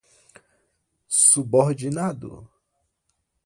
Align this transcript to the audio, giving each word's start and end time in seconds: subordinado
subordinado 1.07 2.49